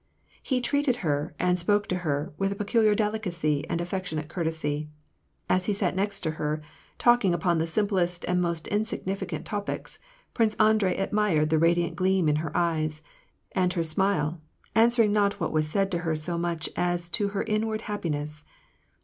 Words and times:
He 0.41 0.61
treated 0.61 0.95
her, 1.05 1.35
and 1.37 1.59
spoke 1.59 1.85
to 1.89 1.97
her, 1.97 2.33
with 2.39 2.51
a 2.51 2.55
peculiar 2.55 2.95
delicacy 2.95 3.69
and 3.69 3.79
affectionate 3.79 4.29
courtesy. 4.29 4.89
As 5.47 5.67
he 5.67 5.73
sat 5.73 5.95
next 5.95 6.21
to 6.21 6.31
her, 6.41 6.59
talking 6.97 7.35
upon 7.35 7.59
the 7.59 7.67
simplest 7.67 8.25
and 8.25 8.41
most 8.41 8.67
insignificant 8.69 9.45
topics, 9.45 9.99
Prince 10.33 10.55
Andrei 10.55 10.97
admired 10.97 11.51
the 11.51 11.59
radiant 11.59 11.95
gleam 11.97 12.27
in 12.27 12.37
her 12.37 12.51
eyes, 12.57 13.03
and 13.51 13.73
her 13.73 13.83
smile, 13.83 14.41
answer 14.73 15.03
ing 15.03 15.13
not 15.13 15.39
what 15.39 15.53
was 15.53 15.69
said 15.69 15.91
to 15.91 15.99
her 15.99 16.15
so 16.15 16.35
much 16.35 16.67
as 16.75 17.07
to 17.11 17.27
her 17.27 17.43
inward 17.43 17.81
happi 17.81 18.09
ness. 18.09 18.43